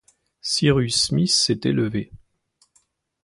[0.41, 2.11] Cyrus Smith s’était levé.